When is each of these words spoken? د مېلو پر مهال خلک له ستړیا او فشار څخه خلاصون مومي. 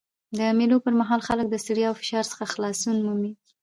د 0.37 0.39
مېلو 0.57 0.77
پر 0.85 0.93
مهال 0.99 1.21
خلک 1.27 1.45
له 1.49 1.57
ستړیا 1.63 1.87
او 1.89 1.97
فشار 2.01 2.23
څخه 2.31 2.45
خلاصون 2.53 2.95
مومي. 3.05 3.31